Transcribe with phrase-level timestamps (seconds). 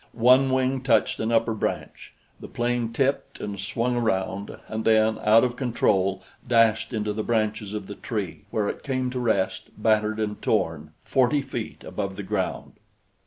[0.13, 5.43] One wing touched an upper branch; the plane tipped and swung around, and then, out
[5.43, 10.19] of control, dashed into the branches of the tree, where it came to rest, battered
[10.19, 12.77] and torn, forty feet above the ground.